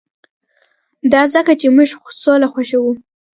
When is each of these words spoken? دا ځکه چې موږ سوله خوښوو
دا 1.11 1.21
ځکه 1.33 1.51
چې 1.59 1.67
موږ 1.75 1.89
سوله 2.21 2.47
خوښوو 2.53 2.91